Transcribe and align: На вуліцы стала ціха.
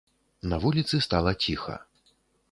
На 0.53 0.57
вуліцы 0.63 1.01
стала 1.07 1.33
ціха. 1.49 1.75